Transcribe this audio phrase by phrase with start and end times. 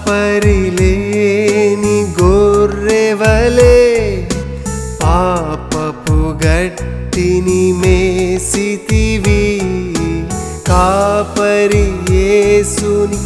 [0.09, 3.78] పరిలేని గొర్రెవలే
[5.02, 9.44] పాపపు గట్టిని మేసితివి.
[10.69, 13.19] కాపరి యేసుని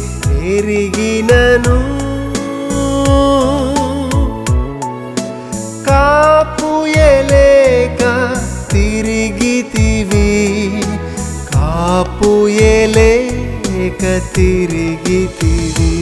[0.49, 1.77] ఎరిగినను
[5.87, 8.01] కాపుయలేక
[8.71, 10.29] తిరిగితివి.
[11.53, 14.03] కాపుయలేక
[14.35, 15.93] తిరిగితివి.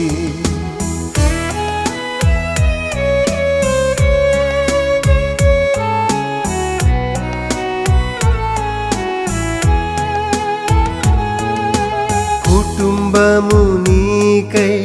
[13.11, 14.75] కుటుంబము నీకై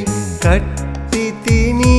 [0.44, 1.98] కట్టి తిని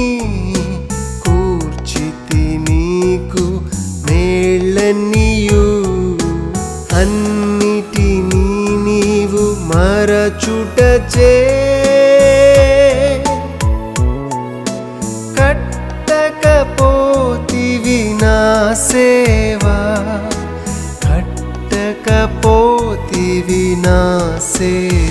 [1.23, 3.44] కూర్చితి నీకు
[4.08, 5.64] మేళ్ళనియు.
[7.00, 8.44] అన్నిటినీ
[8.86, 11.31] నీవు మరచుటచే
[16.67, 18.38] కట్టకపోతివి నా
[18.89, 19.78] సేవా
[21.05, 22.36] కట్టకపోతివి
[23.86, 24.00] నా
[24.53, 25.07] సేవా.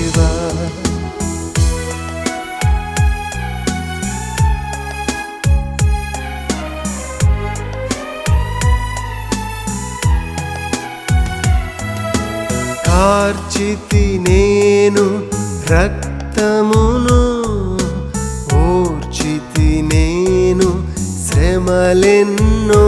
[13.07, 15.03] కార్చితి నేను
[15.73, 17.19] రక్తమును
[18.61, 20.69] ఓర్చితి నేను
[21.27, 22.87] శ్రమలెన్నో.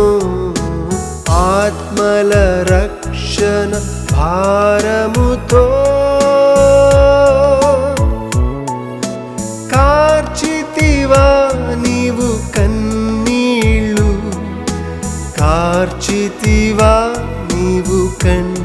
[1.52, 2.32] ఆత్మల
[2.72, 3.70] రక్షణ
[4.12, 5.64] భారముతో
[9.74, 11.26] కార్చితివా
[11.84, 14.08] నీవు కన్నీళ్ళు
[15.40, 16.92] కార్చితివా
[17.52, 18.57] నీవు కన్నీళ్ళు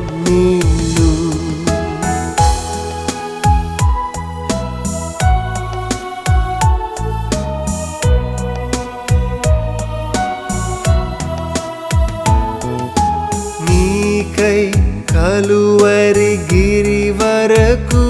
[15.34, 18.04] కలువరి గిరి వరకు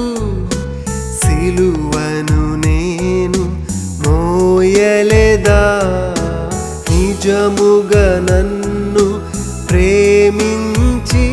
[1.20, 3.42] సిలువను నేను
[4.04, 5.62] మోయలేదా?
[6.90, 9.06] నిజముగా నన్ను
[9.70, 11.28] ప్రేమించి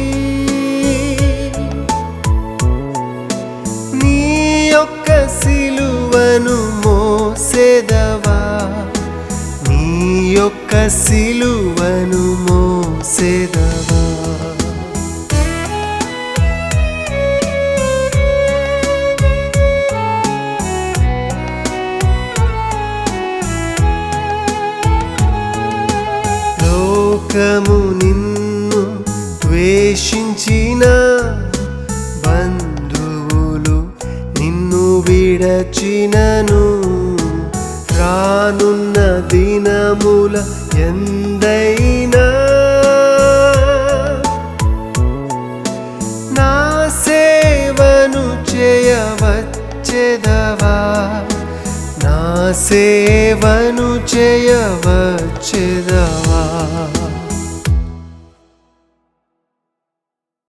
[4.01, 4.17] నీ
[4.69, 5.09] యొక్క
[5.41, 8.39] సిలువను మోసెదవా?
[9.69, 9.85] నీ
[10.33, 10.73] యొక్క
[11.03, 12.10] సిలువను
[27.31, 28.81] లోకము నిన్ను
[29.43, 30.85] ద్వేషించిన
[32.25, 33.77] బంధువులు
[34.39, 36.63] నిన్ను విడచినను.
[37.99, 38.97] రానున్న
[39.33, 40.35] దినముల
[40.87, 42.27] ఎందైనా
[46.39, 46.53] నా
[47.05, 49.45] సేవను చేయవచ్చెదవా?
[52.05, 52.19] నా
[52.69, 55.21] సేవను చేయవచ్చెదవా?